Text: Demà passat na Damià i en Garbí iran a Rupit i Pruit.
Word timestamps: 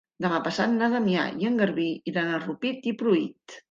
Demà 0.25 0.37
passat 0.47 0.73
na 0.77 0.89
Damià 0.95 1.27
i 1.45 1.51
en 1.51 1.63
Garbí 1.63 1.87
iran 2.15 2.35
a 2.35 2.43
Rupit 2.45 2.93
i 2.95 2.99
Pruit. 3.05 3.59